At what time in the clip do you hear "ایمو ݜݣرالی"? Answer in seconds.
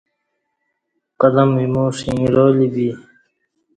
1.61-2.67